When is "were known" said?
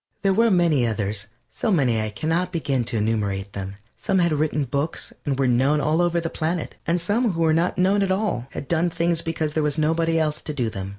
5.37-5.79